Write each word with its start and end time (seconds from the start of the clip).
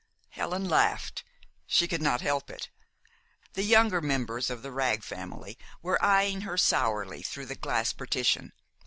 Helen 0.29 0.67
laughed. 0.67 1.23
She 1.67 1.87
could 1.87 2.01
not 2.01 2.21
help 2.21 2.49
it. 2.49 2.71
The 3.53 3.61
younger 3.61 4.01
members 4.01 4.49
of 4.49 4.63
the 4.63 4.71
Wragg 4.71 5.03
family 5.03 5.59
were 5.83 5.99
eying 6.03 6.41
her 6.41 6.57
sourly 6.57 7.21
through 7.21 7.45
the 7.45 7.53
glass 7.53 7.93
partition. 7.93 8.51